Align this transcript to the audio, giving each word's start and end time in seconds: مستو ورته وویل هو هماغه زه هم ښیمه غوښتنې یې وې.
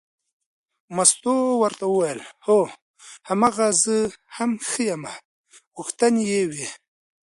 مستو 0.95 1.35
ورته 1.63 1.83
وویل 1.89 2.19
هو 2.45 2.59
هماغه 3.29 3.67
زه 3.83 3.97
هم 4.35 4.51
ښیمه 4.69 5.13
غوښتنې 5.75 6.23
یې 6.31 6.43
وې. 6.51 6.67